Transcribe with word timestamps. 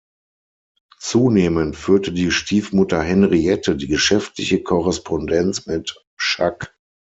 Zunehmend 0.99 1.75
führte 1.75 2.11
die 2.11 2.31
Stiefmutter 2.31 3.03
Henriette 3.03 3.75
die 3.77 3.85
geschäftliche 3.85 4.63
Korrespondenz 4.63 5.67
mit 5.67 6.03
Schack. 6.17 6.75